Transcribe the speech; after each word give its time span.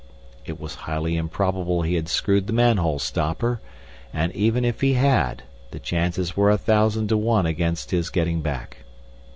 It 0.47 0.59
was 0.59 0.73
highly 0.89 1.15
improbable 1.15 1.83
he 1.83 1.93
had 1.93 2.09
screwed 2.09 2.47
the 2.47 2.53
manhole 2.53 2.97
stopper, 2.97 3.61
and, 4.11 4.31
even 4.33 4.65
if 4.65 4.81
he 4.81 4.93
had, 4.95 5.43
the 5.69 5.77
chances 5.77 6.35
were 6.35 6.49
a 6.49 6.57
thousand 6.57 7.09
to 7.09 7.17
one 7.17 7.45
against 7.45 7.91
his 7.91 8.09
getting 8.09 8.41
back. 8.41 8.77